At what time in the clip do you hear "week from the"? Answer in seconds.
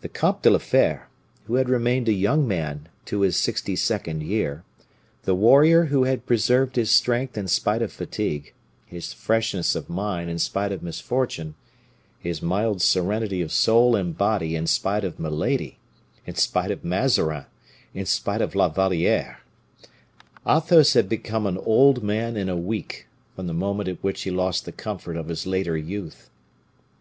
22.56-23.54